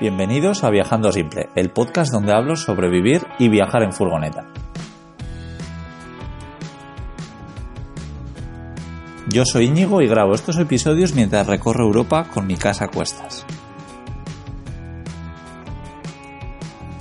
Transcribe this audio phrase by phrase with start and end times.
[0.00, 4.46] Bienvenidos a Viajando Simple, el podcast donde hablo sobre vivir y viajar en furgoneta.
[9.28, 13.44] Yo soy Íñigo y grabo estos episodios mientras recorro Europa con mi casa a cuestas.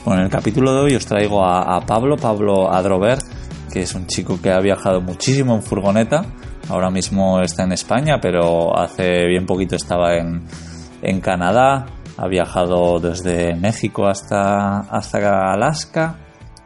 [0.03, 3.19] Bueno, en el capítulo de hoy os traigo a, Pablo, Pablo Adrover,
[3.71, 6.25] que es un chico que ha viajado muchísimo en furgoneta.
[6.67, 10.41] Ahora mismo está en España, pero hace bien poquito estaba en,
[11.02, 11.85] en Canadá,
[12.21, 16.17] ha viajado desde México hasta, hasta Alaska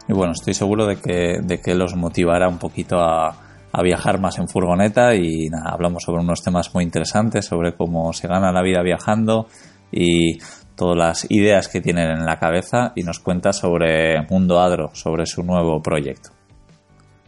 [0.08, 3.36] y bueno, estoy seguro de que, de que los motivará un poquito a,
[3.82, 8.52] viajar más en furgoneta y hablamos sobre unos temas muy interesantes, sobre cómo se gana
[8.52, 9.48] la vida viajando
[9.90, 10.38] y
[10.76, 15.26] todas las ideas que tienen en la cabeza y nos cuenta sobre Mundo Adro, sobre
[15.26, 16.30] su nuevo proyecto.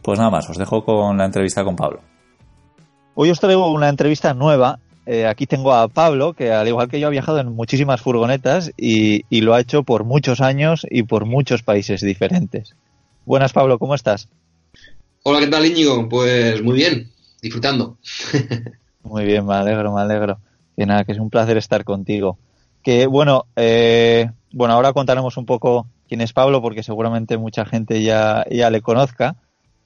[0.01, 1.99] Pues nada más, os dejo con la entrevista con Pablo.
[3.15, 6.99] Hoy os traigo una entrevista nueva eh, aquí tengo a Pablo, que al igual que
[6.99, 11.23] yo ha viajado en muchísimas furgonetas y, lo ha hecho por muchos años y por
[11.25, 12.75] muchos países diferentes.
[13.25, 14.27] Buenas, Pablo, ¿cómo estás?
[15.23, 16.09] Hola, ¿qué tal, Íñigo?
[16.09, 17.09] Pues muy bien,
[17.41, 17.97] disfrutando.
[19.03, 20.39] muy bien, me alegro, me alegro.
[20.75, 22.37] Que nada, que es un placer estar contigo.
[22.83, 28.03] Que bueno, eh, bueno, ahora contaremos un poco quién es Pablo, porque seguramente mucha gente
[28.03, 29.37] ya, ya le conozca.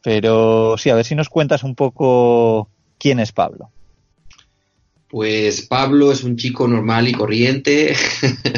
[0.01, 3.69] Pero sí, a ver si nos cuentas un poco quién es Pablo.
[5.11, 7.93] Pues Pablo es un chico normal y corriente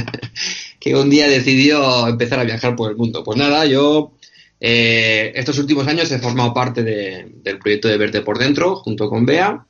[0.80, 3.24] que un día decidió empezar a viajar por el mundo.
[3.24, 4.14] Pues nada, yo
[4.60, 9.26] eh, estos últimos años he formado parte del proyecto de Verte por Dentro junto con
[9.26, 9.66] Bea.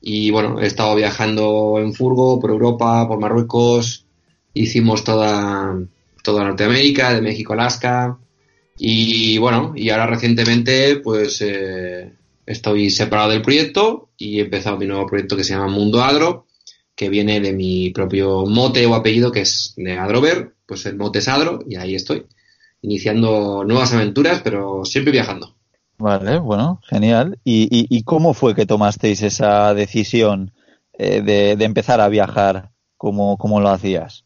[0.00, 4.04] Y bueno, he estado viajando en furgo por Europa, por Marruecos,
[4.54, 5.78] hicimos toda,
[6.24, 8.18] toda Norteamérica, de México a Alaska.
[8.76, 12.12] Y bueno, y ahora recientemente pues eh,
[12.48, 16.46] estoy separado del proyecto y he empezado mi nuevo proyecto que se llama Mundo Adro,
[16.94, 21.20] que viene de mi propio mote o apellido que es de Adrover, pues el mote
[21.20, 22.26] es Adro y ahí estoy,
[22.82, 25.54] iniciando nuevas aventuras, pero siempre viajando.
[25.98, 27.38] Vale, bueno, genial.
[27.44, 30.52] ¿Y, cómo fue que tomasteis esa decisión
[30.96, 32.70] eh, de, empezar a viajar?
[32.96, 34.24] ¿Cómo, cómo lo hacías?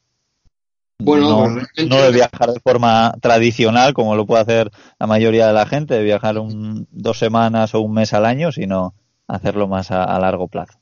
[1.05, 5.47] Bueno, no, pues no, de viajar de forma tradicional como lo puede hacer la mayoría
[5.47, 8.95] de la gente, de viajar un, dos semanas o un mes al año, sino
[9.27, 10.79] hacerlo más a, largo plazo.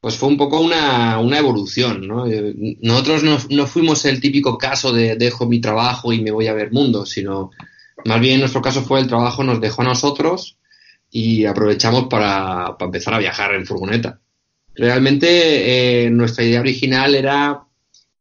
[0.00, 2.26] Pues fue un poco una, una evolución, ¿no?
[2.26, 6.46] Eh, nosotros no, no, fuimos el típico caso de dejo mi trabajo y me voy
[6.46, 7.50] a ver mundo, sino
[8.04, 10.56] más bien nuestro caso fue el trabajo nos dejó a nosotros
[11.10, 14.20] y aprovechamos para, para empezar a viajar en furgoneta.
[14.74, 17.64] Realmente eh, nuestra idea original era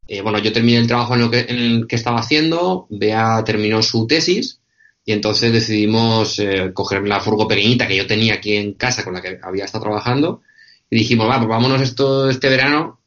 [0.08, 3.44] eh, bueno, yo terminé el trabajo en, lo que, en el que estaba haciendo, Bea
[3.44, 4.62] terminó su tesis
[5.06, 9.14] y entonces decidimos eh, coger la furgo pequeñita que yo tenía aquí en casa con
[9.14, 10.42] la que había estado trabajando
[10.90, 13.00] y dijimos, va, pues vámonos esto este verano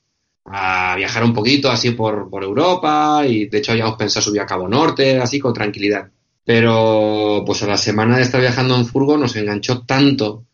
[0.44, 4.46] a viajar un poquito así por, por Europa y de hecho habíamos pensado subir a
[4.46, 6.10] Cabo Norte, así con tranquilidad.
[6.44, 10.44] Pero pues a la semana de estar viajando en furgo nos enganchó tanto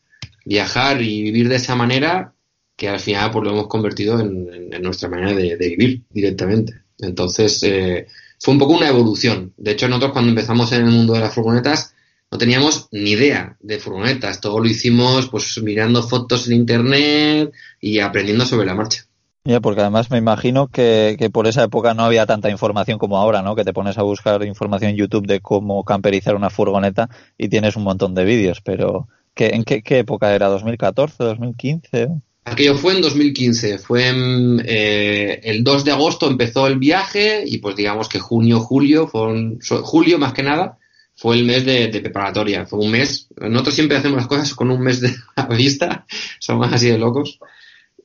[0.45, 2.35] viajar y vivir de esa manera
[2.77, 6.75] que al final pues lo hemos convertido en, nuestra manera de, vivir directamente.
[6.99, 8.07] Entonces, eh,
[8.39, 9.53] fue un poco una evolución.
[9.57, 11.95] De hecho, nosotros cuando empezamos en el mundo de las furgonetas
[12.31, 14.41] no teníamos ni idea de furgonetas.
[14.41, 19.05] Todo lo hicimos pues mirando fotos en internet y aprendiendo sobre la marcha.
[19.45, 23.43] Ya, porque además me imagino que, por esa época no había tanta información como ahora,
[23.43, 23.55] ¿no?
[23.55, 27.09] Que te pones a buscar información en YouTube de cómo camperizar una furgoneta
[27.39, 29.07] y tienes un montón de vídeos, pero
[29.37, 30.51] ¿en qué, qué época era?
[30.51, 32.09] ¿2014, 2015?
[32.49, 37.59] Aquello fue en 2015, fue en, eh, el 2 de agosto empezó el viaje y
[37.59, 40.79] pues digamos que junio, julio, fue julio más que nada,
[41.17, 44.81] fue el mes de, preparatoria, fue un mes, nosotros siempre hacemos las cosas con un
[44.81, 45.13] mes de
[45.57, 46.07] vista,
[46.39, 47.41] somos así de locos,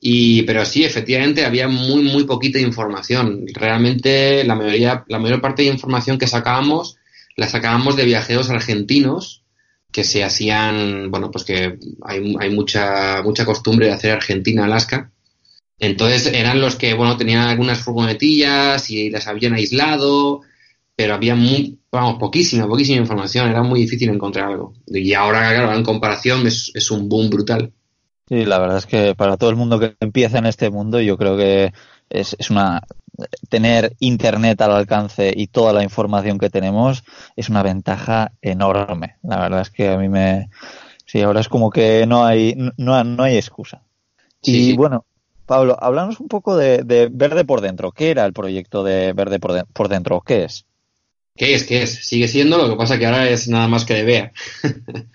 [0.00, 5.62] y, pero sí, efectivamente había muy, muy poquita información, realmente la mayoría, la mayor parte
[5.62, 6.96] de información que sacábamos
[7.36, 9.41] la sacábamos de viajeros argentinos,
[9.92, 15.10] que se hacían, bueno, pues que hay, hay mucha, mucha costumbre de hacer Argentina-Alaska.
[15.78, 20.40] Entonces eran los que, bueno, tenían algunas furgonetillas y las habían aislado,
[20.96, 24.74] pero había muy, vamos, poquísima, poquísima información, era muy difícil encontrar algo.
[24.86, 27.72] Y ahora, claro, en comparación es, es un boom brutal.
[28.28, 31.18] Sí, la verdad es que para todo el mundo que empieza en este mundo, yo
[31.18, 31.72] creo que
[32.08, 32.82] es, es una
[33.48, 37.04] tener internet al alcance y toda la información que tenemos
[37.36, 39.16] es una ventaja enorme.
[39.22, 40.48] La verdad es que a mí me,
[41.04, 43.82] sí, ahora es como que no hay, no, no hay excusa.
[44.42, 45.04] y bueno,
[45.46, 47.92] Pablo, háblanos un poco de, Verde por Dentro.
[47.92, 50.22] ¿Qué era el proyecto de Verde por, por Dentro?
[50.22, 50.64] ¿Qué es?
[51.36, 51.64] ¿Qué es?
[51.64, 52.06] ¿Qué es?
[52.06, 54.32] Sigue siendo, lo que pasa que ahora es nada más que de vea.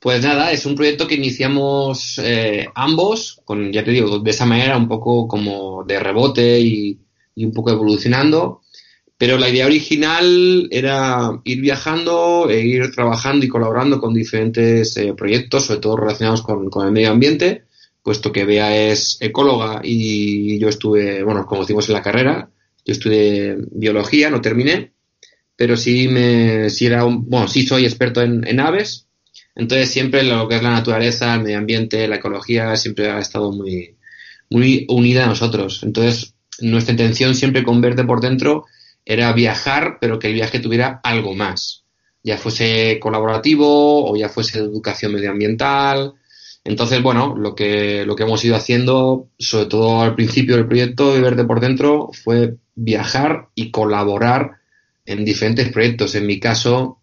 [0.00, 4.46] pues nada, es un proyecto que iniciamos eh, ambos, con, ya te digo, de esa
[4.46, 6.98] manera, un poco como de rebote y,
[7.44, 8.62] un poco evolucionando.
[9.18, 15.12] Pero la idea original era ir viajando e ir trabajando y colaborando con diferentes eh,
[15.14, 17.64] proyectos, sobre todo relacionados con, el medio ambiente,
[18.00, 22.50] puesto que Bea es ecóloga y yo estuve, bueno, como decimos en la carrera,
[22.84, 24.92] yo estudié biología, no terminé,
[25.56, 29.08] pero sí me, sí era un, bueno, sí soy experto en, aves,
[29.56, 33.50] entonces siempre lo que es la naturaleza, el medio ambiente, la ecología, siempre ha estado
[33.50, 33.96] muy,
[34.48, 35.82] muy unida a nosotros.
[35.82, 38.66] Entonces, nuestra intención siempre con Verde por dentro
[39.04, 41.84] era viajar, pero que el viaje tuviera algo más.
[42.22, 46.14] Ya fuese colaborativo o ya fuese educación medioambiental.
[46.64, 51.14] Entonces, bueno, lo que, lo que hemos ido haciendo, sobre todo al principio del proyecto
[51.14, 54.58] de Verde por Dentro, fue viajar y colaborar
[55.06, 56.14] en diferentes proyectos.
[56.14, 56.98] En mi caso,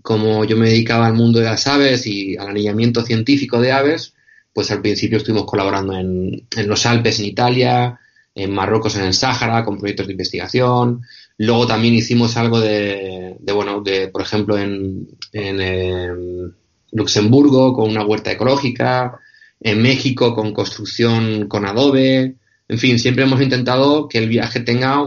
[0.00, 4.14] como yo me dedicaba al mundo de las aves y al anillamiento científico de aves,
[4.52, 7.98] pues al principio estuvimos colaborando en, los Alpes en Italia,
[8.34, 11.02] en Marruecos en el Sáhara con proyectos de investigación.
[11.38, 16.52] Luego también hicimos algo de, bueno, de, por ejemplo, en, en em,
[16.92, 19.18] Luxemburgo con una huerta ecológica,
[19.60, 22.36] en México con construcción con adobe.
[22.68, 24.98] En fin, siempre hemos intentado que el viaje tenga,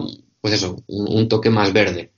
[0.42, 2.12] pues eso, un toque más verde.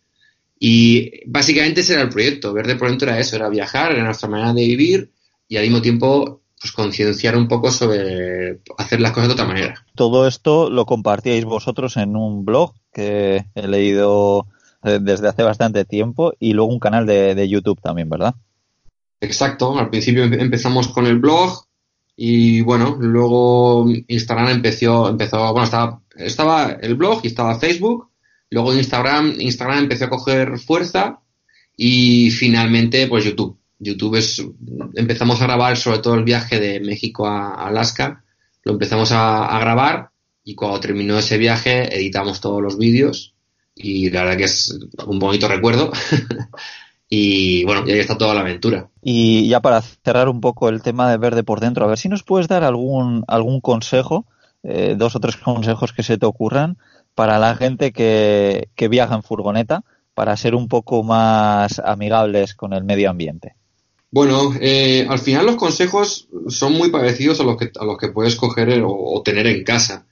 [0.59, 2.53] Y básicamente ese era el proyecto.
[2.53, 5.11] Verde por dentro era eso, era viajar, era nuestra manera de vivir
[5.47, 9.85] y al mismo tiempo pues concienciar un poco sobre hacer las cosas de otra manera.
[9.95, 14.47] Todo esto lo compartíais vosotros en un blog que he leído
[14.83, 18.35] eh, desde hace bastante tiempo y luego un canal de, YouTube también, ¿verdad?
[19.21, 21.65] Exacto, al principio empezamos con el blog
[22.15, 28.09] y bueno, luego Instagram empezó, empezó bueno, estaba, estaba el blog y estaba Facebook
[28.49, 31.19] Luego Instagram, Instagram empezó a coger fuerza
[31.75, 33.57] y finalmente pues YouTube.
[33.79, 34.43] YouTube es,
[34.95, 38.23] empezamos a grabar sobre todo el viaje de México a Alaska,
[38.63, 40.09] lo empezamos a, grabar
[40.43, 43.33] y cuando terminó ese viaje editamos todos los vídeos
[43.75, 45.91] y la verdad que es un bonito recuerdo.
[47.09, 48.89] y bueno, y ahí está toda la aventura.
[49.01, 52.09] Y ya para cerrar un poco el tema de verde por dentro, a ver si
[52.09, 54.25] nos puedes dar algún, algún consejo,
[54.63, 56.77] eh, dos o tres consejos que se te ocurran
[57.17, 59.83] para la gente que, viaja en furgoneta
[60.13, 63.55] para ser un poco más amigables con el medio ambiente?
[64.09, 68.07] Bueno, eh, al final los consejos son muy parecidos a los que, a los que
[68.09, 70.07] puedes coger o, tener en casa.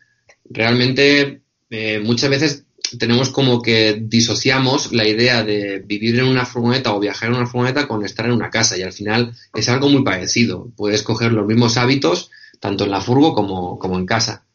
[0.49, 2.65] Realmente eh, muchas veces
[2.99, 7.47] tenemos como que disociamos la idea de vivir en una furgoneta o viajar en una
[7.47, 10.69] furgoneta con estar en una casa y al final es algo muy parecido.
[10.75, 14.45] Puedes coger los mismos hábitos tanto en la furgo como, como en casa.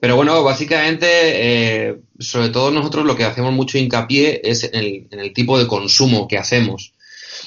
[0.00, 5.32] Pero bueno, básicamente, eh, sobre todo nosotros lo que hacemos mucho hincapié es en el,
[5.32, 6.93] tipo de consumo que hacemos.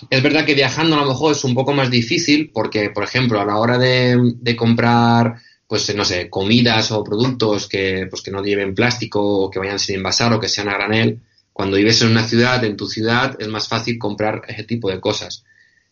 [0.10, 3.40] Es verdad que viajando a lo mejor es un poco más difícil porque, por ejemplo,
[3.40, 5.36] a la hora de, comprar,
[5.68, 9.80] pues no sé, comidas o productos que, pues, que no lleven plástico o que vayan
[9.80, 11.20] sin envasar o que sean a granel,
[11.54, 15.00] cuando vives en una ciudad, en tu ciudad, es más fácil comprar ese tipo de
[15.00, 15.44] cosas.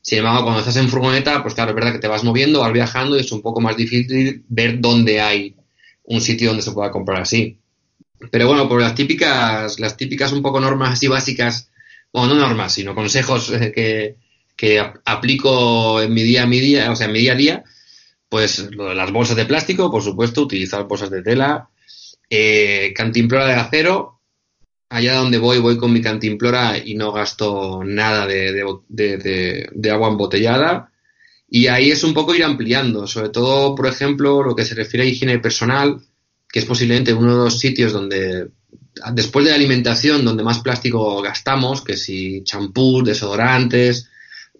[0.02, 2.72] Sin embargo, cuando estás en furgoneta, pues claro, es verdad que te vas moviendo, vas
[2.72, 5.56] viajando y es un poco más difícil ver dónde hay
[6.04, 7.58] un sitio donde se pueda comprar así.
[8.32, 11.70] Pero bueno, por las típicas, las típicas un poco normas así básicas,
[12.16, 14.16] o no normas, sino consejos eh, que,
[14.56, 17.64] que aplico en mi día a mi día, o sea, en mi día a día,
[18.30, 21.70] pues lo de las bolsas de plástico, por supuesto, utilizar bolsas de tela,
[22.30, 24.22] eh, cantimplora de acero,
[24.90, 30.10] allá donde voy, voy con mi cantimplora y no gasto nada de, de, de agua
[30.10, 30.92] embotellada.
[31.50, 35.06] Y ahí es un poco ir ampliando, sobre todo, por ejemplo, lo que se refiere
[35.06, 36.02] a higiene personal,
[36.50, 38.48] que es posiblemente uno de los sitios donde,
[39.14, 44.10] después de la alimentación, donde más plástico gastamos, que si champú, desodorantes,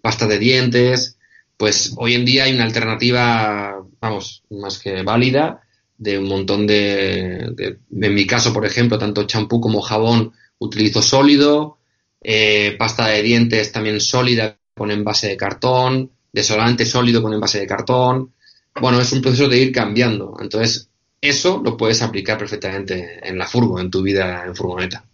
[0.00, 1.16] pasta de dientes,
[1.56, 5.62] pues hoy en día hay una alternativa, vamos, más que válida,
[5.98, 7.54] de un montón de,
[7.90, 11.78] en mi caso, por ejemplo, tanto champú como jabón utilizo sólido,
[12.20, 17.66] eh, pasta de dientes también sólida con envase de cartón, desodorante sólido con envase de
[17.66, 18.32] cartón.
[18.78, 20.36] Bueno, es un proceso de ir cambiando.
[20.40, 25.04] Entonces, eso lo puedes aplicar perfectamente en la furgo, en tu vida en furgoneta.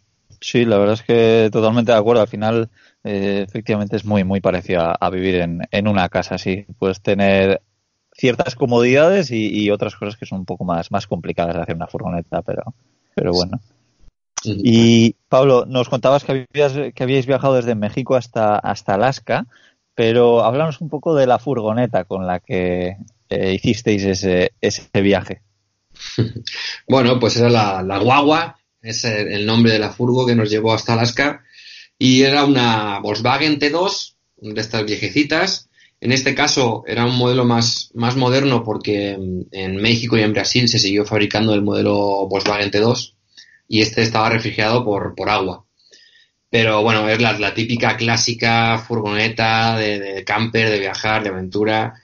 [0.40, 2.22] Sí, la verdad es que totalmente de acuerdo.
[2.22, 2.68] Al final,
[3.04, 6.36] eh, efectivamente, es muy, muy parecido a, vivir en, una casa.
[6.36, 7.62] Sí, puedes tener
[8.12, 11.86] ciertas comodidades y, otras cosas que son un poco más, más complicadas de hacer una
[11.86, 12.74] furgoneta, pero,
[13.14, 13.60] pero bueno.
[14.44, 19.46] Y Pablo, nos contabas que, habías, que habíais viajado desde México hasta, hasta Alaska,
[19.94, 22.96] pero háblanos un poco de la furgoneta con la que
[23.28, 25.42] eh, hicisteis ese, ese viaje.
[26.88, 30.94] bueno, pues era la, guagua, es el nombre de la furgo que nos llevó hasta
[30.94, 31.44] Alaska,
[31.98, 35.68] y era una Volkswagen T2, de estas viejecitas.
[36.00, 40.68] En este caso era un modelo más, más moderno porque en México y en Brasil
[40.68, 43.14] se siguió fabricando el modelo Volkswagen T2
[43.68, 45.64] y este estaba refrigerado por, por agua.
[46.50, 52.01] Pero bueno, es la, típica clásica furgoneta de, camper, de viajar, de aventura,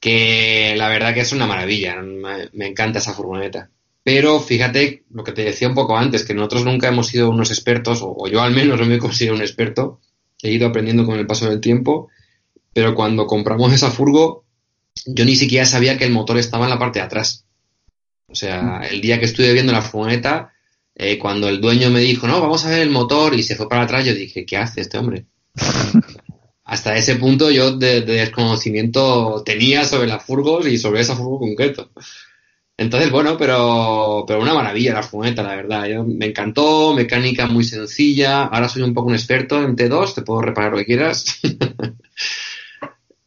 [0.00, 3.70] que la verdad que es una maravilla, me, encanta esa furgoneta.
[4.02, 7.50] Pero fíjate lo que te decía un poco antes, que nosotros nunca hemos sido unos
[7.50, 10.00] expertos, o, yo al menos no me considero un experto,
[10.42, 12.08] he ido aprendiendo con el paso del tiempo,
[12.72, 14.44] pero cuando compramos esa furgo,
[15.04, 17.44] yo ni siquiera sabía que el motor estaba en la parte de atrás.
[18.26, 20.52] O sea, el día que estuve viendo la furgoneta,
[20.94, 23.68] eh, cuando el dueño me dijo, no, vamos a ver el motor y se fue
[23.68, 25.26] para atrás, yo dije, ¿qué hace este hombre?
[26.70, 31.90] Hasta ese punto yo de, desconocimiento tenía sobre las furgos y sobre esa furgo concreto.
[32.76, 35.88] Entonces, bueno, pero, pero una maravilla la furgoneta, la verdad.
[36.04, 38.44] me encantó, mecánica muy sencilla.
[38.44, 41.40] Ahora soy un poco un experto en T2, te puedo reparar lo que quieras.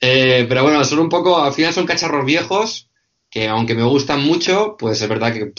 [0.05, 2.89] Eh, pero bueno, son un poco, al final son cacharros viejos
[3.29, 5.53] que aunque me gustan mucho, pues es verdad que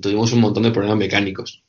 [0.00, 1.62] tuvimos un montón de problemas mecánicos.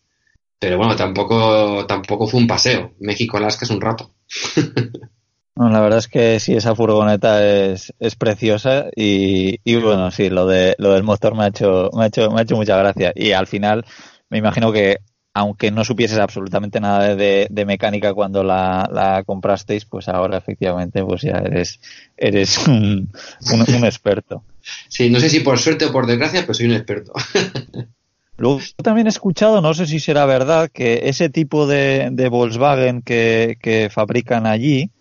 [0.57, 2.93] Pero bueno, tampoco, tampoco fue un paseo.
[3.01, 4.13] México-Alaska es un rato.
[5.55, 10.47] la verdad es que sí, esa furgoneta es, es preciosa y, y, bueno, sí, lo,
[10.47, 13.11] de, lo del motor me ha, hecho, me, ha hecho, me ha hecho mucha gracia.
[13.15, 13.85] Y al final
[14.29, 14.97] me imagino que
[15.35, 21.03] aunque no supieses absolutamente nada de, de mecánica cuando la, la, comprasteis, pues ahora efectivamente
[21.03, 21.79] pues ya eres,
[22.17, 23.11] eres un,
[23.51, 24.43] un, un experto.
[24.87, 27.13] Sí, no sé si por suerte o por desgracia, pero soy un experto.
[28.37, 33.89] Luego también he escuchado, no sé si será verdad, que ese tipo de, Volkswagen que,
[33.91, 34.91] fabrican allí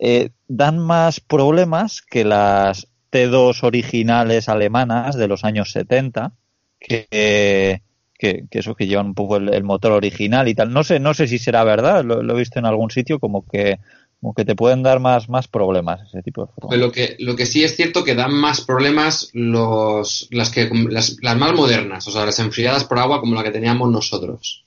[0.00, 6.32] eh, dan más problemas que las T2 originales alemanas de los años 70,
[6.78, 7.82] que,
[8.18, 10.72] que, eso que llevan un poco el, motor original y tal.
[10.72, 13.78] No sé, no sé si será verdad, lo, he visto en algún sitio como que
[14.20, 16.78] como que te pueden dar más, más problemas ese tipo de formas.
[16.78, 21.16] Lo que, lo que sí es cierto que dan más problemas los, las, que, las,
[21.22, 24.66] las más modernas, o sea, las enfriadas por agua como la que teníamos nosotros.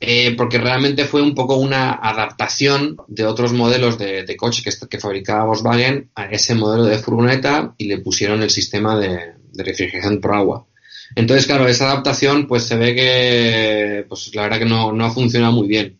[0.00, 4.98] Eh, porque realmente fue un poco una adaptación de otros modelos de, de coche que,
[4.98, 10.20] fabricaba Volkswagen a ese modelo de furgoneta y le pusieron el sistema de, de refrigeración
[10.20, 10.66] por agua.
[11.16, 15.10] Entonces, claro, esa adaptación pues se ve que pues la verdad que no, no ha
[15.10, 15.98] funcionado muy bien.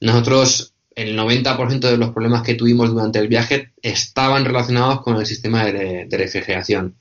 [0.00, 5.26] Nosotros el 90% de los problemas que tuvimos durante el viaje estaban relacionados con el
[5.26, 6.96] sistema de, refrigeración.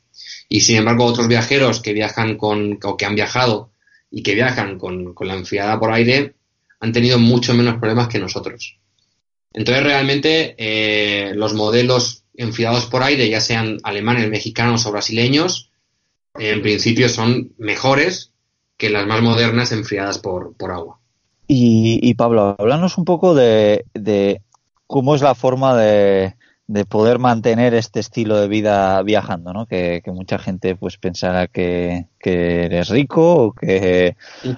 [0.48, 3.71] Y sin embargo, otros viajeros que viajan con, o que han viajado
[4.12, 6.36] y que viajan con, la enfriada por aire
[6.80, 8.78] han tenido mucho menos problemas que nosotros.
[9.54, 15.70] Entonces, realmente, eh, los modelos enfriados por aire, ya sean alemanes, mexicanos o brasileños,
[16.38, 18.32] en principio son mejores
[18.78, 21.02] que las más modernas enfriadas por agua.
[21.54, 23.84] Y, Pablo, háblanos un poco de,
[24.88, 26.36] cómo es la forma de,
[26.88, 29.66] poder mantener este estilo de vida viajando, ¿no?
[29.66, 34.16] Que, mucha gente pues pensará que, eres rico o que,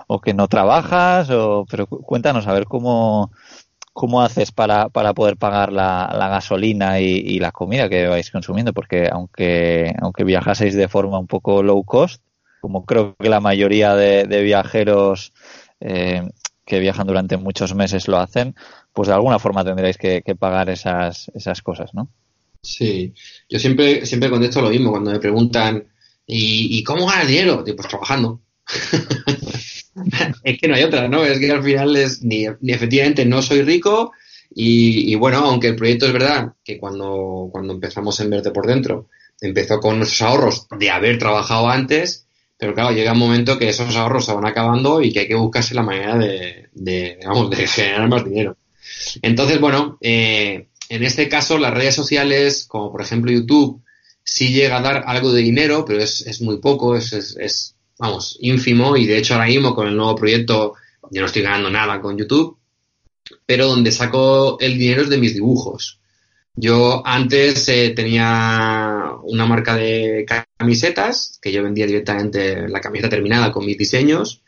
[0.08, 3.32] o que no trabajas, o, pero cuéntanos a ver cómo,
[3.94, 9.08] cómo haces para, para poder pagar la, gasolina y, la comida que vais consumiendo, porque
[9.12, 12.22] aunque, aunque viajaseis de forma un poco low cost,
[12.60, 15.34] como creo que la mayoría de, viajeros
[15.80, 16.28] eh,
[16.66, 18.56] que viajan durante muchos meses lo hacen,
[18.94, 22.10] pues de alguna forma tendréis que, pagar esas, esas cosas, ¿no?
[22.62, 23.14] Sí,
[23.50, 25.86] yo siempre, siempre contesto lo mismo cuando me preguntan,
[26.26, 27.64] ¿y, cómo ganas dinero?
[27.66, 28.40] pues trabajando.
[30.44, 31.26] es que no hay otra, ¿no?
[31.26, 34.12] Es que al final es, ni, efectivamente no soy rico
[34.56, 39.10] y, bueno, aunque el proyecto es verdad que cuando, cuando empezamos en Verde por Dentro
[39.42, 43.96] empezó con nuestros ahorros de haber trabajado antes, pero claro, llega un momento que esos
[43.96, 47.18] ahorros se van acabando y que hay que buscarse la manera de, de,
[47.50, 48.56] de generar más dinero.
[49.22, 53.82] Entonces, bueno, eh, en este caso las redes sociales, como por ejemplo YouTube,
[54.24, 58.38] sí llega a dar algo de dinero, pero es, es muy poco, es, es, vamos,
[58.42, 58.96] ínfimo.
[58.98, 60.76] Y de hecho ahora mismo con el nuevo proyecto
[61.12, 62.58] yo no estoy ganando nada con YouTube,
[63.46, 66.00] pero donde saco el dinero es de mis dibujos.
[66.56, 70.26] Yo antes eh, tenía una marca de
[70.58, 74.44] camisetas que yo vendía directamente la camiseta terminada con mis diseños.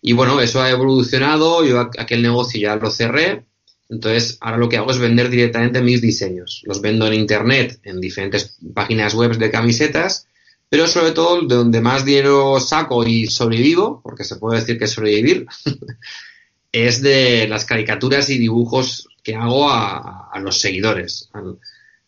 [0.00, 3.44] Y bueno, eso ha evolucionado, yo aquel negocio ya lo cerré,
[3.88, 6.62] entonces ahora lo que hago es vender directamente mis diseños.
[6.64, 10.26] Los vendo en internet, en diferentes páginas web de camisetas,
[10.68, 14.86] pero sobre todo de donde más dinero saco y sobrevivo, porque se puede decir que
[14.86, 15.46] sobrevivir,
[16.72, 21.30] es de las caricaturas y dibujos que hago a, los seguidores.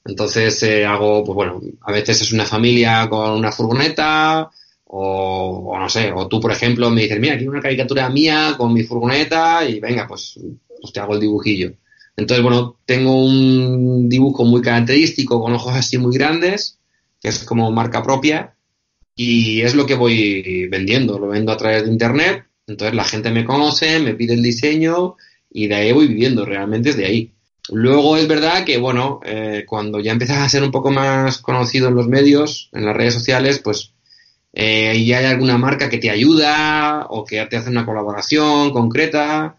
[0.04, 4.50] Entonces eh, hago, pues bueno, a veces es una familia con una furgoneta,
[4.88, 8.73] o, no sé, o tú, por ejemplo, me dices, mira, aquí una caricatura mía con
[8.73, 10.38] mi furgoneta y venga, pues,
[10.80, 11.73] pues te hago el dibujillo.
[12.16, 16.78] Entonces, bueno, tengo un dibujo muy característico con ojos así muy grandes,
[17.21, 18.54] que es como marca propia,
[19.14, 23.30] y es lo que voy vendiendo, lo vendo a través de internet, entonces la gente
[23.30, 25.16] me conoce, me pide el diseño
[25.50, 27.33] y de ahí voy viviendo, realmente es de ahí.
[27.71, 31.88] Luego es verdad que, bueno, eh, cuando ya empiezas a ser un poco más conocido
[31.88, 33.92] en los medios, en las redes sociales, pues
[34.52, 39.56] eh, y hay alguna marca que te ayuda o que te hace una colaboración concreta,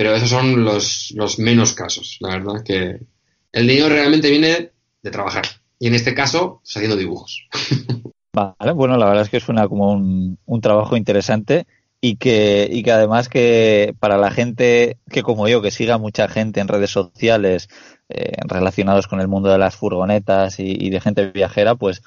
[0.00, 2.16] pero esos son los, los menos casos.
[2.20, 3.00] La verdad que
[3.52, 4.70] el dinero realmente viene
[5.02, 5.44] de trabajar
[5.78, 7.46] y en este caso, pues, haciendo dibujos.
[8.32, 11.66] Vale, bueno, la verdad es que es una, como un, un trabajo interesante
[12.00, 16.28] y que, y que además que para la gente que como yo, que siga mucha
[16.28, 17.68] gente en redes sociales
[18.08, 22.00] eh, relacionados con el mundo de las furgonetas y, y, de gente viajera, pues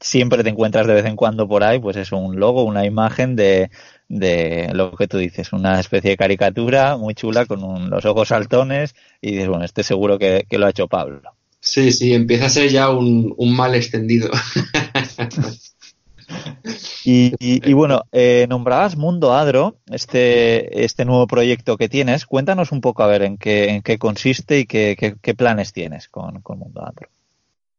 [0.00, 3.36] siempre te encuentras de vez en cuando por ahí, pues es un logo, una imagen
[3.36, 3.70] de,
[4.08, 8.94] de lo que tú dices, una especie de caricatura muy chula con los ojos saltones
[9.20, 11.20] y dices, bueno, este seguro que, lo ha hecho Pablo.
[11.60, 14.30] Sí, sí, empieza a ser ya un, mal extendido.
[17.04, 22.26] y, y, bueno, eh, nombrabas Mundo Adro, este, este nuevo proyecto que tienes.
[22.26, 26.08] Cuéntanos un poco a ver en qué, en qué consiste y qué, qué, planes tienes
[26.08, 27.08] con, con Mundo Adro.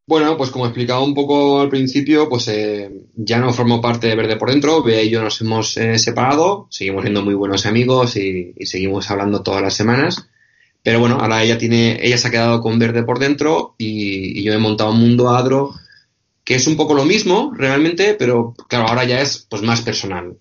[0.09, 4.15] Bueno, pues como explicaba un poco al principio, pues eh, ya no formo parte de
[4.15, 8.15] Verde por Dentro, Bea y yo nos hemos eh, separado, seguimos siendo muy buenos amigos
[8.15, 10.27] y, seguimos hablando todas las semanas,
[10.81, 14.41] pero bueno, ahora ella tiene, ella se ha quedado con Verde por Dentro y, y
[14.41, 15.75] yo he montado un mundo Adro
[16.43, 20.37] que es un poco lo mismo realmente, pero claro, ahora ya es pues más personal.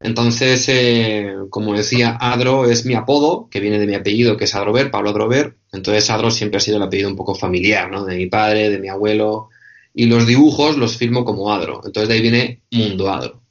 [0.00, 4.54] Entonces, eh, como decía, Adro es mi apodo, que viene de mi apellido, que es
[4.54, 5.56] Adrover, Pablo Adrover.
[5.72, 8.04] Entonces, Adro siempre ha sido el apellido un poco familiar, ¿no?
[8.04, 9.48] De mi padre, de mi abuelo.
[9.94, 11.80] Y los dibujos los firmo como Adro.
[11.84, 13.42] Entonces, de ahí viene Mundo Adro.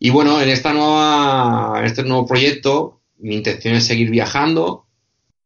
[0.00, 4.86] Y bueno, en, esta nueva, en este nuevo proyecto, mi intención es seguir viajando.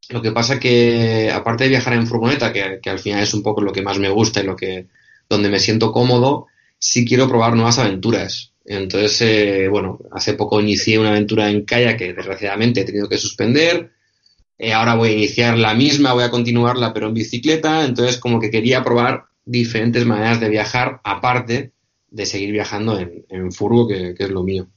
[0.09, 3.43] Lo que pasa que, aparte de viajar en furgoneta, que, que al final es un
[3.43, 4.87] poco lo que más me gusta y lo que,
[5.29, 6.47] donde me siento cómodo,
[6.79, 11.99] sí quiero probar nuevas aventuras entonces, eh, bueno, hace poco inicié una aventura en kayak
[11.99, 13.91] que desgraciadamente he tenido que suspender.
[14.59, 17.85] Eh, ahora voy a iniciar la misma, voy a continuarla, pero en bicicleta.
[17.85, 21.73] Entonces, como que quería probar diferentes maneras de viajar, aparte
[22.09, 24.69] de seguir viajando en, en furgo, que, es lo mío.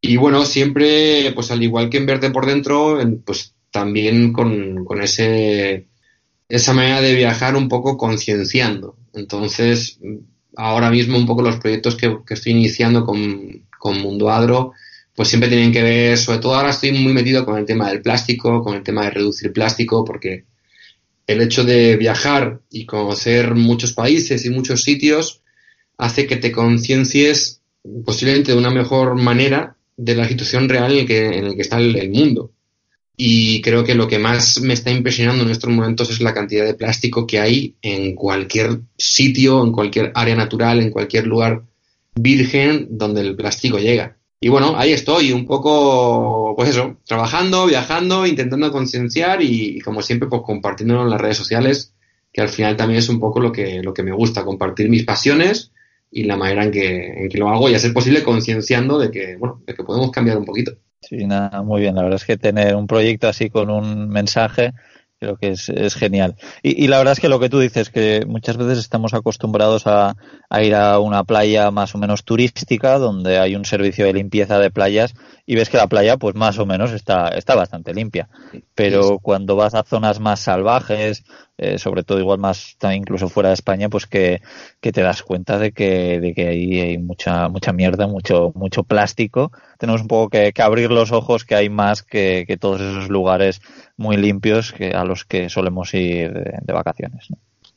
[0.00, 5.02] Y bueno, siempre, pues al igual que en verte por dentro, pues también con, con
[5.02, 5.88] ese,
[6.48, 8.96] esa manera de viajar un poco concienciando.
[9.14, 9.98] Entonces,
[10.56, 13.64] ahora mismo un poco los proyectos que, estoy iniciando con,
[14.02, 14.72] Mundo Adro,
[15.14, 18.02] pues siempre tienen que ver, sobre todo ahora estoy muy metido con el tema del
[18.02, 20.42] plástico, con el tema de reducir plástico, porque
[21.28, 25.40] el hecho de viajar y conocer muchos países y muchos sitios
[25.98, 27.60] hace que te conciencies
[28.04, 31.78] posiblemente de una mejor manera de la situación real en el que, en que está
[31.78, 32.50] el mundo.
[33.16, 36.64] Y creo que lo que más me está impresionando en estos momentos es la cantidad
[36.64, 41.62] de plástico que hay en cualquier sitio, en cualquier área natural, en cualquier lugar
[42.14, 44.16] virgen donde el plástico llega.
[44.38, 50.28] Y bueno, ahí estoy, un poco, pues eso, trabajando, viajando, intentando concienciar y, como siempre,
[50.28, 51.94] pues compartiéndolo en las redes sociales,
[52.32, 55.04] que al final también es un poco lo que, lo que me gusta, compartir mis
[55.04, 55.72] pasiones
[56.10, 59.10] y la manera en que, en que lo hago y a ser posible concienciando de
[59.10, 60.72] que, bueno, de que podemos cambiar un poquito.
[61.00, 61.94] Sí, nada, muy bien.
[61.94, 64.72] La verdad es que tener un proyecto así con un mensaje
[65.18, 66.36] creo que es, es genial.
[66.62, 69.86] Y, y, la verdad es que lo que tú dices, que muchas veces estamos acostumbrados
[69.86, 70.14] a,
[70.50, 74.58] a, ir a una playa más o menos turística, donde hay un servicio de limpieza
[74.58, 75.14] de playas,
[75.46, 78.28] y ves que la playa, pues más o menos está, está bastante limpia.
[78.74, 81.24] Pero cuando vas a zonas más salvajes,
[81.56, 84.42] eh, sobre todo igual más incluso fuera de España, pues que,
[84.80, 88.82] que te das cuenta de que, de que ahí hay mucha, mucha mierda, mucho, mucho
[88.82, 89.52] plástico.
[89.78, 93.08] Tenemos un poco que, que abrir los ojos que hay más que, que, todos esos
[93.08, 93.60] lugares
[93.96, 97.28] muy limpios que a los que solemos ir de, vacaciones.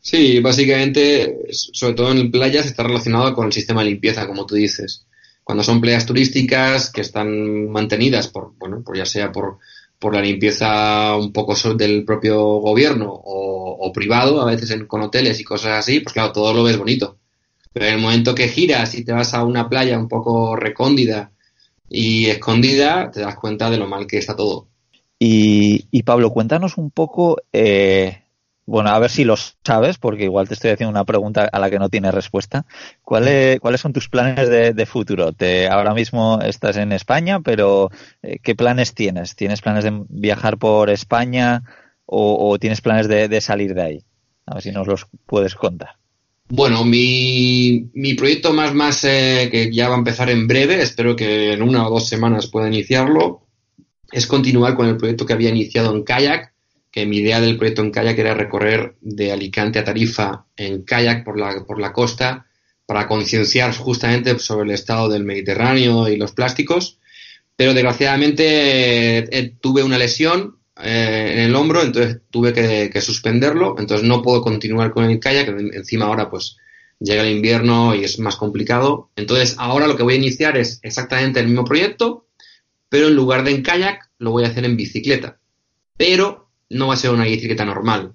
[0.02, 4.56] Sí, básicamente, sobre todo en playas, está relacionado con el sistema de limpieza, como tú
[4.56, 5.06] dices
[5.50, 9.58] cuando son playas turísticas que están mantenidas por, bueno, por ya sea por,
[9.98, 15.40] por la limpieza un poco del propio gobierno o, privado, a veces en, con hoteles
[15.40, 17.18] y cosas así, pues claro, todo lo ves bonito.
[17.74, 21.32] Pero en el momento que giras y te vas a una playa un poco recóndida
[21.90, 24.68] y escondida, te das cuenta de lo mal que está todo.
[25.18, 28.22] Y, y Pablo, cuéntanos un poco eh,
[28.70, 31.72] bueno, a ver si lo sabes, porque igual te estoy haciendo una pregunta a la
[31.72, 32.68] que no tienes respuesta.
[33.02, 35.34] ¿Cuáles, ¿cuáles son tus planes de, futuro?
[35.34, 37.90] Te, ahora mismo estás en España, pero
[38.22, 39.36] eh, ¿qué planes tienes?
[39.36, 41.64] ¿Tienes planes de viajar por España
[42.06, 44.04] o, tienes planes de, salir de ahí?
[44.46, 45.96] A ver si nos los puedes contar.
[46.50, 51.16] Bueno, mi, mi proyecto más, más eh, que ya va a empezar en breve, espero
[51.16, 53.48] que en una o dos semanas pueda iniciarlo,
[54.12, 56.54] es continuar con el proyecto que había iniciado en kayak,
[56.92, 61.24] que mi idea del proyecto en kayak era recorrer de Alicante a Tarifa en kayak
[61.24, 62.48] por la, por la costa
[62.90, 66.98] para concienciar justamente sobre el estado del Mediterráneo y los plásticos.
[67.56, 74.08] Pero desgraciadamente eh, tuve una lesión eh, en el hombro, entonces tuve que, suspenderlo, entonces
[74.08, 76.58] no puedo continuar con el kayak, encima ahora pues
[77.00, 79.12] llega el invierno y es más complicado.
[79.16, 82.26] Entonces ahora lo que voy a iniciar es exactamente el mismo proyecto,
[82.90, 85.38] pero en lugar de en kayak lo voy a hacer en bicicleta.
[85.96, 88.14] Pero no va a ser una bicicleta normal,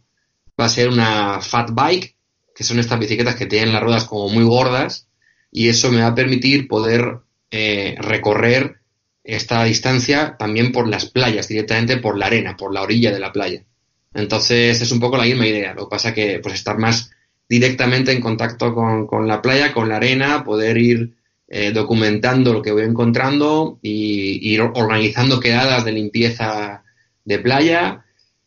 [0.59, 2.17] va a ser una fat bike,
[2.55, 5.09] que son estas bicicletas que tienen las ruedas como muy gordas,
[5.51, 7.19] y eso me va a permitir poder
[7.51, 8.81] eh, recorrer
[9.23, 13.33] esta distancia también por las playas, directamente por la arena, por la orilla de la
[13.33, 13.65] playa.
[14.13, 15.75] Entonces es un poco la misma idea.
[15.75, 17.11] Lo que pasa que pues estar más
[17.49, 21.15] directamente en contacto con, la playa, con la arena, poder ir
[21.49, 26.85] eh, documentando lo que voy encontrando y ir organizando quedadas de limpieza
[27.25, 28.04] de playa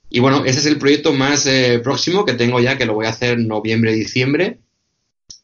[0.09, 3.05] y bueno, ese es el proyecto más eh, próximo que tengo ya, que lo voy
[3.05, 4.59] a hacer en noviembre, diciembre,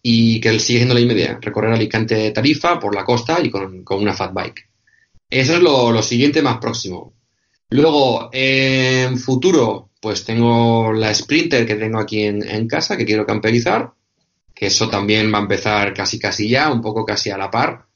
[0.01, 4.13] y que sigue siendo la idea, recorrer Alicante Tarifa por la costa y con, una
[4.13, 4.69] fat bike.
[5.29, 7.13] Eso es lo, siguiente más próximo.
[7.69, 13.91] Luego, en futuro, pues tengo la Sprinter que tengo aquí en, casa, que quiero camperizar,
[14.53, 17.87] que eso también va a empezar casi casi ya, un poco casi a la par.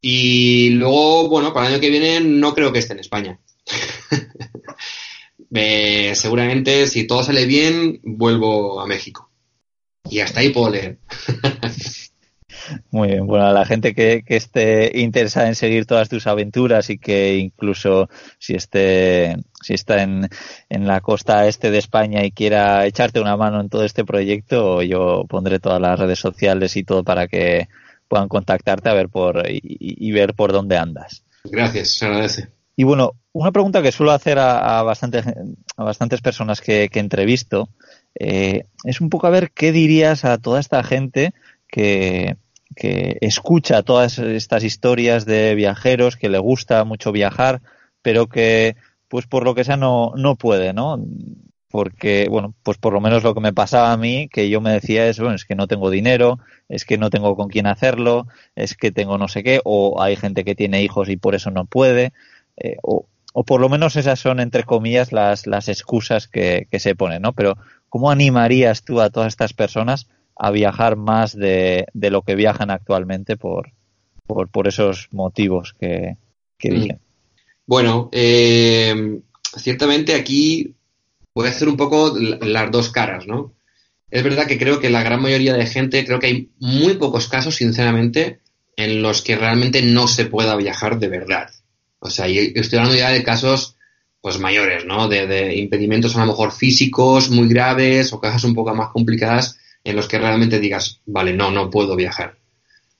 [0.00, 3.40] Y luego, bueno, para el año que viene no creo que esté en España.
[6.14, 9.30] seguramente, si todo sale bien, vuelvo a México.
[10.08, 10.98] Y hasta ahí puedo leer.
[12.90, 16.98] Muy bien, bueno, a la gente que, esté interesada en seguir todas tus aventuras y
[16.98, 20.28] que incluso si esté si está en,
[20.68, 24.82] en, la costa este de España y quiera echarte una mano en todo este proyecto,
[24.82, 27.68] yo pondré todas las redes sociales y todo para que
[28.08, 31.24] puedan contactarte a ver por y, ver por dónde andas.
[31.44, 32.48] Gracias, se agradece.
[32.76, 34.82] Y bueno, una pregunta que suelo hacer a, a, a
[35.84, 37.68] bastantes personas que, que entrevisto
[38.18, 41.32] eh, es un poco a ver qué dirías a toda esta gente
[41.68, 42.36] que,
[42.74, 47.60] que escucha todas estas historias de viajeros, que le gusta mucho viajar,
[48.02, 48.76] pero que,
[49.08, 51.02] pues por lo que sea, no, no puede, ¿no?
[51.70, 54.70] Porque, bueno, pues por lo menos lo que me pasaba a mí, que yo me
[54.70, 58.28] decía es, bueno, es que no tengo dinero, es que no tengo con quién hacerlo,
[58.54, 61.50] es que tengo no sé qué, o hay gente que tiene hijos y por eso
[61.50, 62.12] no puede.
[62.56, 63.06] Eh, o,
[63.46, 67.32] por lo menos esas son, entre comillas, las, las excusas que, se ponen, ¿no?
[67.32, 67.56] Pero,
[67.88, 73.36] ¿cómo animarías tú a todas estas personas a viajar más de, lo que viajan actualmente
[73.36, 73.72] por,
[74.26, 76.16] por, esos motivos que,
[76.58, 76.74] que mm.
[76.74, 77.00] dicen?
[77.66, 79.20] Bueno, eh,
[79.56, 80.74] ciertamente aquí
[81.34, 83.54] voy a hacer un poco las dos caras, ¿no?
[84.10, 87.26] Es verdad que creo que la gran mayoría de gente, creo que hay muy pocos
[87.26, 88.38] casos, sinceramente,
[88.76, 91.50] en los que realmente no se pueda viajar de verdad.
[92.04, 93.76] O sea, yo estoy hablando ya de casos
[94.20, 95.08] pues mayores, ¿no?
[95.08, 99.96] De, impedimentos a lo mejor físicos muy graves o casos un poco más complicadas en
[99.96, 102.36] los que realmente digas, vale, no, no puedo viajar.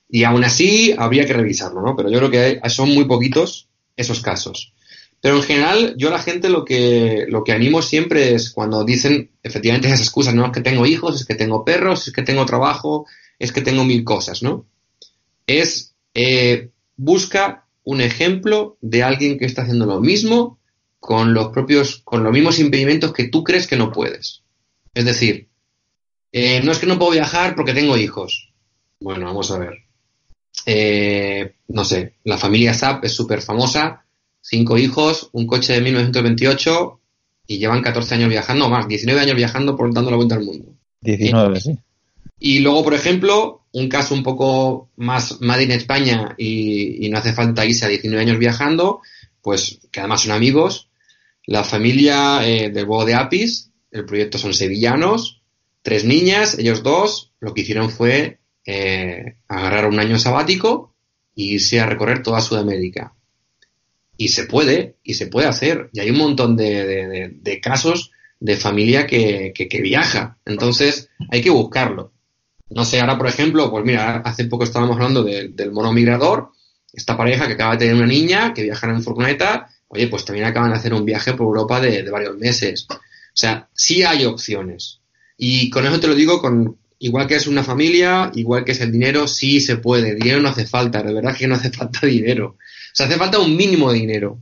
[0.09, 1.95] Y aún así habría que revisarlo, ¿no?
[1.95, 4.73] Pero yo creo que son muy poquitos esos casos.
[5.21, 8.83] Pero en general, yo a la gente lo que, lo que animo siempre es cuando
[8.83, 10.47] dicen efectivamente esas excusas, ¿no?
[10.47, 13.05] Es que tengo hijos, es que tengo perros, es que tengo trabajo,
[13.37, 14.65] es que tengo mil cosas, ¿no?
[15.45, 20.59] Es eh, busca un ejemplo de alguien que está haciendo lo mismo
[20.99, 24.43] con los propios, con los mismos impedimentos que tú crees que no puedes.
[24.93, 25.47] Es decir,
[26.31, 28.51] eh, no es que no puedo viajar porque tengo hijos.
[28.99, 29.85] Bueno, vamos a ver.
[30.65, 34.05] Eh, no sé, la familia Zap es súper famosa,
[34.41, 36.99] cinco hijos, un coche de 1928
[37.47, 40.73] y llevan 14 años viajando, más, 19 años viajando por dando la vuelta al mundo.
[41.01, 41.77] 19, sí.
[42.39, 47.33] Y luego, por ejemplo, un caso un poco más Made in España y, no hace
[47.33, 49.01] falta irse a 19 años viajando,
[49.41, 50.89] pues que además son amigos.
[51.45, 55.41] La familia eh, del Bobo de Apis, el proyecto son sevillanos,
[55.81, 60.95] tres niñas, ellos dos, lo que hicieron fue eh, agarrar un año sabático
[61.35, 63.13] e irse a recorrer toda Sudamérica.
[64.17, 65.89] Y se puede, y se puede hacer.
[65.93, 70.37] Y hay un montón de, casos de familia que viaja.
[70.45, 72.14] Entonces hay que buscarlo.
[72.69, 76.51] No sé, ahora por ejemplo, pues mira, hace poco estábamos hablando del mono migrador,
[76.93, 80.47] esta pareja que acaba de tener una niña, que viaja en furgoneta, oye, pues también
[80.47, 82.87] acaban de hacer un viaje por Europa de, varios meses.
[83.33, 85.01] sea, sí hay opciones.
[85.37, 88.81] Y con eso te lo digo, con igual que es una familia, igual que es
[88.81, 90.15] el dinero, sí se puede.
[90.15, 92.57] Dinero no hace falta, de verdad que no hace falta dinero.
[92.57, 94.39] O sea, hace falta un mínimo de dinero.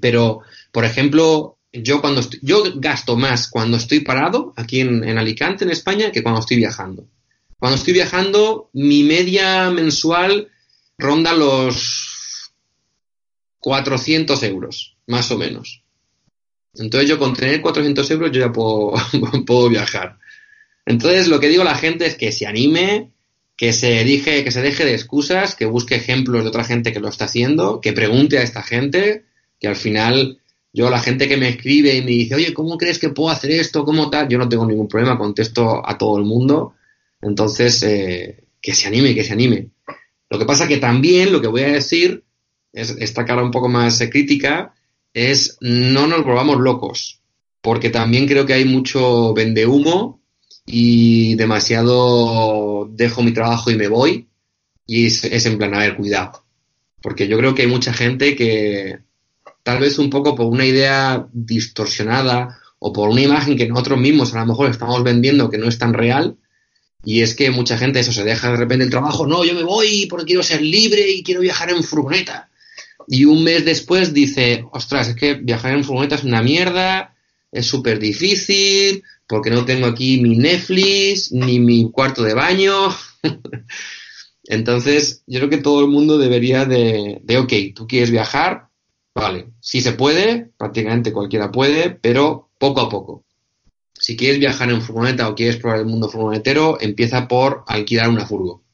[0.00, 5.70] Pero, por ejemplo, yo cuando yo gasto más cuando estoy parado aquí en, Alicante, en
[5.70, 7.06] España, que cuando estoy viajando.
[7.62, 10.48] Cuando estoy viajando, mi media mensual
[10.98, 12.50] ronda los
[13.60, 15.84] 400 euros, más o menos.
[16.74, 18.94] Entonces yo con tener 400 euros yo ya puedo,
[19.46, 20.18] puedo viajar.
[20.86, 23.12] Entonces lo que digo a la gente es que se anime,
[23.56, 26.98] que se, dije, que se deje de excusas, que busque ejemplos de otra gente que
[26.98, 29.24] lo está haciendo, que pregunte a esta gente,
[29.60, 30.40] que al final
[30.72, 33.52] yo la gente que me escribe y me dice, oye, ¿cómo crees que puedo hacer
[33.52, 33.84] esto?
[33.84, 34.28] ¿Cómo tal?
[34.28, 36.74] Yo no tengo ningún problema, contesto a todo el mundo.
[37.22, 39.70] Entonces, eh, que se anime, que se anime.
[40.28, 42.24] Lo que pasa que también lo que voy a decir,
[42.72, 44.74] es esta cara un poco más crítica,
[45.14, 47.20] es no nos volvamos locos,
[47.60, 50.20] porque también creo que hay mucho vende humo
[50.64, 54.28] y demasiado dejo mi trabajo y me voy
[54.86, 56.44] y es, es en plan, a ver, cuidado,
[57.02, 59.00] porque yo creo que hay mucha gente que
[59.62, 64.34] tal vez un poco por una idea distorsionada o por una imagen que nosotros mismos
[64.34, 66.38] a lo mejor estamos vendiendo que no es tan real,
[67.04, 69.64] y es que mucha gente eso se deja de repente el trabajo, no, yo me
[69.64, 72.50] voy porque quiero ser libre y quiero viajar en furgoneta.
[73.08, 77.14] Y un mes después dice, ostras, es que viajar en furgoneta es una mierda,
[77.50, 82.94] es súper difícil, porque no tengo aquí mi Netflix, ni mi cuarto de baño.
[84.44, 88.68] Entonces, yo creo que todo el mundo debería de, de, ok, tú quieres viajar,
[89.14, 93.24] vale, si se puede, prácticamente cualquiera puede, pero poco a poco.
[94.02, 98.26] Si quieres viajar en furgoneta o quieres probar el mundo furgonetero, empieza por alquilar una
[98.26, 98.64] furgo.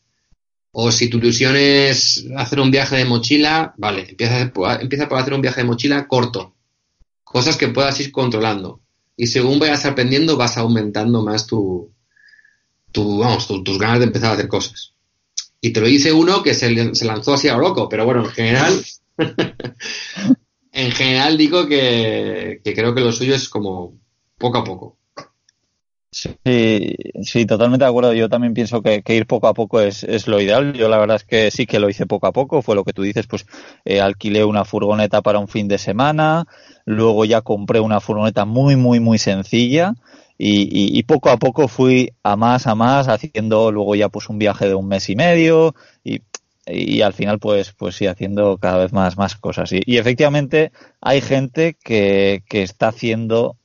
[0.73, 5.35] O si tu ilusión es hacer un viaje de mochila, vale, empieza, empieza por hacer
[5.35, 6.55] un viaje de mochila corto.
[7.25, 8.81] Cosas que puedas ir controlando.
[9.19, 11.93] Y según vayas aprendiendo, vas aumentando más tu,
[12.91, 14.95] tu vamos, tus ganas de empezar a hacer cosas.
[15.61, 16.71] Y te lo dice uno que se,
[17.05, 18.83] lanzó así a lo loco, pero bueno, en general,
[20.73, 23.93] en general digo que creo que lo suyo es como
[24.39, 24.98] poco a poco.
[26.45, 28.13] Sí, sí, totalmente de acuerdo.
[28.13, 30.73] Yo también pienso que, ir poco a poco es, es, lo ideal.
[30.73, 32.61] Yo la verdad es que sí que lo hice poco a poco.
[32.63, 33.47] Fue lo que tú dices, pues
[33.85, 36.47] eh, alquilé una furgoneta para un fin de semana,
[36.85, 39.95] luego ya compré una furgoneta muy, muy, muy sencilla
[40.39, 44.39] y, y, poco a poco fui a más, a más, haciendo luego ya pues un
[44.39, 46.21] viaje de un mes y medio y,
[46.67, 49.73] y al final pues, pues sí, haciendo cada vez más, más cosas.
[49.73, 53.57] Y, y efectivamente hay gente que, que está haciendo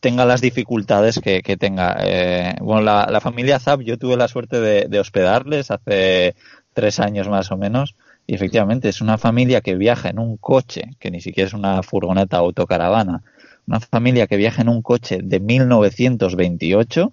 [0.00, 1.96] tenga las dificultades que, tenga.
[2.00, 6.34] Eh, bueno, la, familia Zap, yo tuve la suerte de, hospedarles hace
[6.72, 7.94] tres años más o menos,
[8.26, 11.82] y efectivamente es una familia que viaja en un coche, que ni siquiera es una
[11.82, 13.22] furgoneta autocaravana,
[13.66, 17.12] una familia que viaja en un coche de 1928,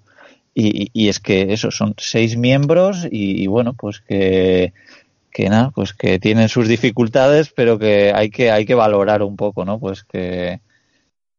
[0.54, 4.74] y, y es que eso, son seis miembros, y, y bueno, pues que
[5.34, 9.38] que nada, pues que tienen sus dificultades, pero que hay que hay que valorar un
[9.38, 9.80] poco, ¿no?
[9.80, 10.60] Pues que,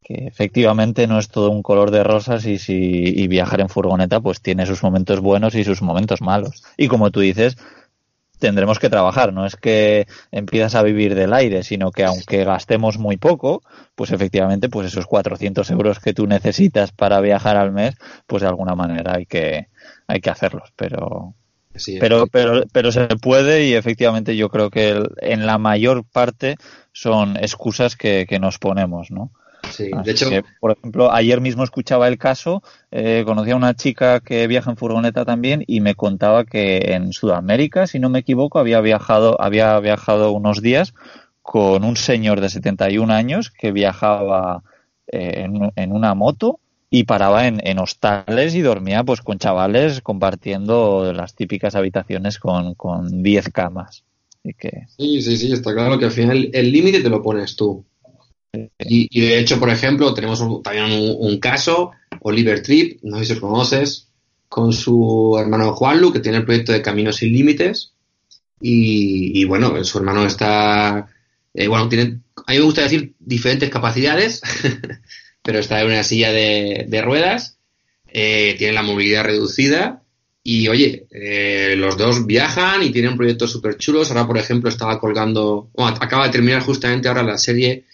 [0.02, 4.20] que efectivamente no es todo un color de rosas y, si, y viajar en furgoneta
[4.20, 6.62] pues tiene sus momentos buenos y sus momentos malos.
[6.76, 7.56] Y como tú dices,
[8.42, 12.98] tendremos que trabajar, no es que empiezas a vivir del aire, sino que aunque gastemos
[12.98, 13.62] muy poco,
[13.94, 17.94] pues efectivamente pues esos 400 euros que tú necesitas para viajar al mes,
[18.26, 19.68] pues de alguna manera hay que,
[20.08, 21.34] hay que hacerlos, pero...
[22.00, 26.56] pero, pero, pero se puede y efectivamente yo creo que en la mayor parte
[26.92, 29.30] son excusas que, que nos ponemos, ¿no?
[29.70, 30.28] Sí, de hecho.
[30.60, 34.76] por ejemplo, ayer mismo escuchaba el caso, eh, conocí a una chica que viaja en
[34.76, 39.78] furgoneta también y me contaba que en Sudamérica, si no me equivoco, había viajado, había
[39.80, 40.94] viajado unos días
[41.42, 44.62] con un señor de 71 años que viajaba
[45.06, 45.46] eh,
[45.76, 51.34] en, una moto y paraba en, en, hostales y dormía pues con chavales compartiendo las
[51.34, 54.04] típicas habitaciones con, con 10 camas.
[54.58, 54.86] que...
[54.96, 57.84] Sí, sí, sí, está claro que al final el límite te lo pones tú.
[58.78, 63.40] Y, de hecho, por ejemplo, tenemos también un, caso, Oliver Tripp, no sé si os
[63.40, 64.08] conoces,
[64.48, 67.92] con su hermano Juanlu, que tiene el proyecto de Caminos sin Límites.
[68.60, 71.08] Y, bueno, su hermano está,
[71.54, 74.42] eh, bueno, tiene, a mí me gusta decir diferentes capacidades,
[75.42, 77.56] pero está en una silla de, ruedas,
[78.06, 80.02] eh, tiene la movilidad reducida
[80.44, 84.10] y oye, eh, los dos viajan y tienen proyectos súper chulos.
[84.10, 87.86] Ahora, por ejemplo, estaba colgando, bueno, acaba de terminar justamente ahora la serie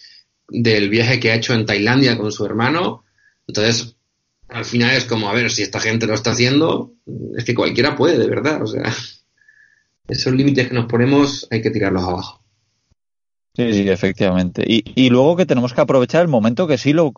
[0.49, 3.05] del viaje que ha hecho en Tailandia con su hermano.
[3.47, 3.97] Entonces,
[4.49, 6.93] al final es como, a ver, si esta gente lo está haciendo,
[7.37, 8.63] es que cualquiera puede, de verdad.
[8.63, 8.83] O sea,
[10.09, 12.43] esos límites que nos ponemos hay que tirarlos abajo.
[13.59, 14.63] Sí, sí, efectivamente.
[14.65, 17.13] Y, luego que tenemos que aprovechar el momento que sí lo,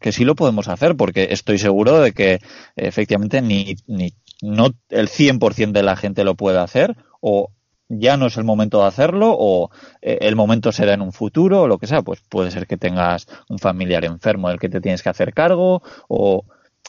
[0.00, 2.40] que sí lo podemos hacer, porque estoy seguro de que
[2.74, 4.12] efectivamente ni, ni
[4.42, 7.52] no el 100% de la gente lo puede hacer o
[7.88, 9.70] ya no es el momento de hacerlo o
[10.02, 12.76] eh, el momento será en un futuro o lo que sea, pues puede ser que
[12.76, 16.44] tengas un familiar enfermo del que te tienes que hacer cargo o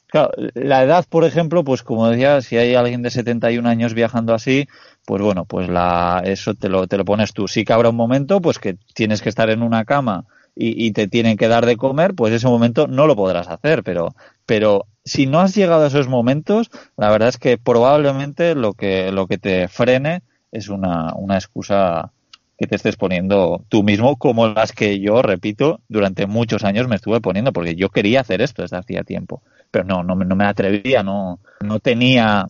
[0.08, 4.34] claro, la edad, por ejemplo, pues como decía, si hay alguien de 71 años viajando
[4.34, 4.68] así,
[5.06, 7.48] pues bueno, pues la eso te lo te lo pones tú.
[7.48, 10.92] Sí que habrá un momento pues que tienes que estar en una cama y, y
[10.92, 14.86] te tienen que dar de comer, pues ese momento no lo podrás hacer, pero pero
[15.06, 19.28] si no has llegado a esos momentos, la verdad es que probablemente lo que lo
[19.28, 20.24] que te frene
[20.58, 22.12] es una, una excusa
[22.58, 26.96] que te estés poniendo tú mismo, como las que yo, repito, durante muchos años me
[26.96, 30.46] estuve poniendo, porque yo quería hacer esto desde hacía tiempo, pero no, no, no me
[30.46, 32.48] atrevía, no, no tenía,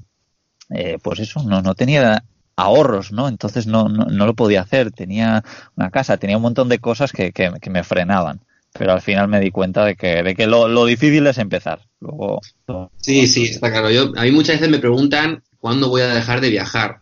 [0.69, 2.23] eh, pues eso, no, no tenía
[2.55, 3.27] ahorros, ¿no?
[3.27, 5.43] Entonces no, no, no, lo podía hacer, tenía
[5.75, 8.39] una casa, tenía un montón de cosas que, que, me frenaban.
[8.73, 11.81] Pero al final me di cuenta de que, de que lo, lo difícil es empezar.
[11.99, 12.41] Luego,
[12.97, 13.89] sí, sí, está claro.
[13.89, 17.01] Yo, a mí muchas veces me preguntan cuándo voy a dejar de viajar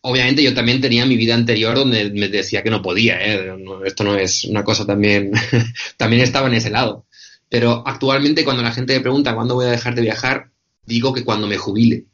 [0.00, 3.56] obviamente yo también tenía mi vida anterior donde me decía que no podía, ¿eh?
[3.84, 5.32] esto no es una cosa también,
[5.96, 7.06] también estaba en ese lado.
[7.48, 10.50] Pero actualmente cuando la gente me pregunta cuándo voy a dejar de viajar,
[10.84, 12.06] digo que cuando me jubile.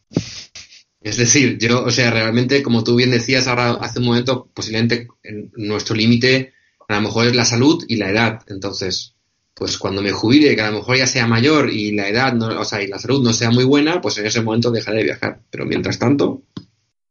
[1.00, 5.08] Es decir, yo, o sea, realmente, como tú bien decías ahora hace un momento, posiblemente
[5.54, 6.54] nuestro límite
[6.88, 8.40] a lo mejor es la salud y la edad.
[8.48, 9.14] Entonces,
[9.54, 12.60] pues cuando me jubile, que a lo mejor ya sea mayor y la edad, no,
[12.60, 15.04] o sea, y la salud no sea muy buena, pues en ese momento dejaré de
[15.04, 15.40] viajar.
[15.50, 16.42] Pero mientras tanto,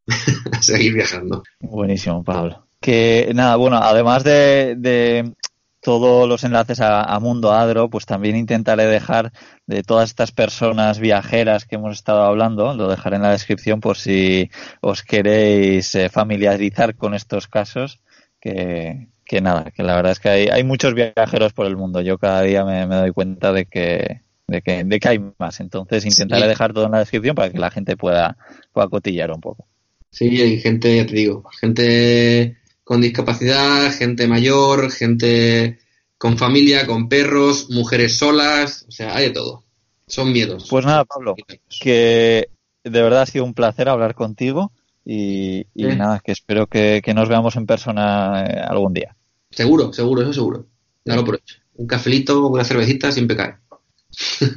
[0.51, 1.43] a seguir viajando.
[1.59, 2.67] Buenísimo, Pablo.
[2.79, 5.33] Que nada, bueno, además de,
[5.81, 9.31] todos los enlaces a, Mundo Adro, pues también intentaré dejar
[9.67, 13.97] de todas estas personas viajeras que hemos estado hablando, lo dejaré en la descripción por
[13.97, 14.49] si
[14.81, 18.01] os queréis eh, familiarizar con estos casos,
[18.41, 22.01] que, que, nada, que la verdad es que hay, hay muchos viajeros por el mundo.
[22.01, 25.61] Yo cada día me, doy cuenta de que, de que, de que hay más.
[25.61, 28.37] Entonces intentaré dejar todo en la descripción para que la gente pueda,
[28.73, 29.67] pueda cotillar un poco.
[30.13, 35.79] Sí, hay gente, ya te digo, gente con discapacidad, gente mayor, gente
[36.19, 39.63] con familia, con perros, mujeres solas, o sea, hay de todo.
[40.05, 40.67] Son miedos.
[40.69, 41.35] Pues nada, Pablo,
[41.81, 42.47] que
[42.83, 44.71] de verdad ha sido un placer hablar contigo
[45.03, 49.15] y, nada, que espero que, nos veamos en persona eh, algún día.
[49.49, 50.67] Seguro, seguro, eso seguro.
[51.03, 51.55] Dalo por hecho.
[51.73, 53.55] Un cafelito, una cervecita siempre cae.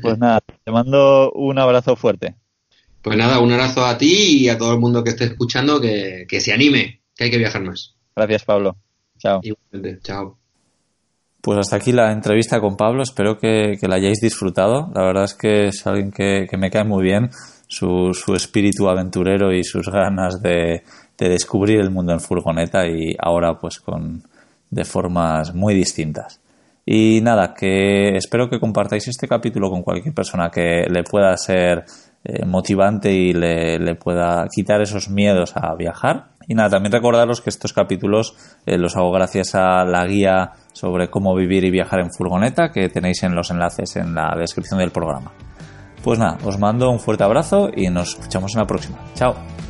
[0.03, 2.35] Pues nada, te mando un abrazo fuerte.
[3.03, 6.27] Pues nada, un abrazo a ti y a todo el mundo que esté escuchando que,
[6.41, 7.95] se anime, que hay que viajar más.
[8.15, 8.77] Gracias, Pablo.
[9.19, 9.41] Chao.
[9.43, 10.37] Igualmente, chao.
[11.41, 13.03] Pues hasta aquí la entrevista con Pablo.
[13.03, 14.91] Espero que, la hayáis disfrutado.
[14.95, 17.31] La verdad es que es alguien que, me cae muy bien.
[17.69, 20.83] Su, su, espíritu aventurero y sus ganas de,
[21.19, 24.23] de, descubrir el mundo en furgoneta y ahora pues con
[24.71, 26.41] de formas muy distintas.
[26.85, 31.85] Y nada, que espero que compartáis este capítulo con cualquier persona que le pueda ser
[32.29, 36.31] eh, motivante y le, pueda quitar esos miedos a viajar.
[36.49, 38.37] Y nada, también recordaros que estos capítulos
[38.67, 42.89] eh, los hago gracias a la guía sobre cómo vivir y viajar en furgoneta que
[42.89, 45.31] tenéis en los enlaces en la descripción del programa.
[46.03, 48.99] Pues nada, os mando un fuerte abrazo y nos escuchamos en la próxima.
[49.15, 49.66] Chao.